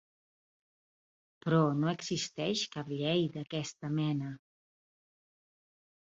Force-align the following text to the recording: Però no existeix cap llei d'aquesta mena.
Però 1.43 1.59
no 1.81 1.91
existeix 1.91 2.63
cap 2.75 2.89
llei 2.93 3.27
d'aquesta 3.35 3.91
mena. 3.99 4.31